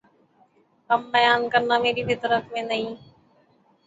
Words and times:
غم 0.89 1.01
بیان 1.13 1.41
کرنا 1.51 1.75
میری 1.83 2.03
فطرت 2.09 2.43
میں 2.53 2.63
نہیں 2.63 2.91